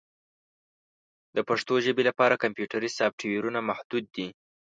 د 1.35 1.37
پښتو 1.49 1.73
ژبې 1.85 2.03
لپاره 2.09 2.41
کمپیوټري 2.43 2.89
سافټویرونه 2.97 3.59
محدود 3.69 4.05
دي. 4.15 4.27